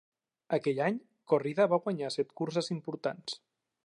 Aquell 0.55 0.79
any, 0.85 0.95
Corrida 1.33 1.67
va 1.75 1.79
guanyar 1.85 2.09
set 2.15 2.33
curses 2.41 2.73
importants. 2.77 3.39